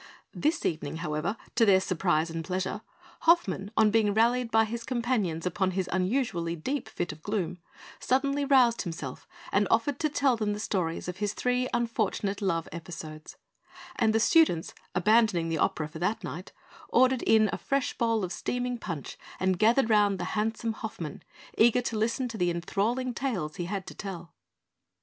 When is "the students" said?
14.11-14.73